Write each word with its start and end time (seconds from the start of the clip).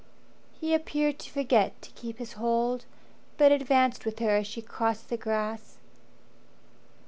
He 0.59 0.73
appeared 0.73 1.19
to 1.19 1.29
forget 1.29 1.79
to 1.83 1.91
keep 1.91 2.17
his 2.17 2.33
hold, 2.33 2.85
But 3.37 3.51
advanced 3.51 4.03
with 4.03 4.17
her 4.17 4.31
as 4.37 4.47
she 4.47 4.59
crossed 4.63 5.09
the 5.09 5.15
grass. 5.17 5.77